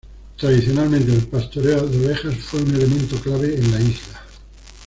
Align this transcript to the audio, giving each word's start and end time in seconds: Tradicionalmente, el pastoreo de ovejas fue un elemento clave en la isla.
Tradicionalmente, 0.35 1.13
el 1.13 1.27
pastoreo 1.27 1.85
de 1.85 2.07
ovejas 2.07 2.35
fue 2.39 2.63
un 2.63 2.73
elemento 2.73 3.17
clave 3.17 3.55
en 3.55 3.71
la 3.71 3.81
isla. 3.81 4.21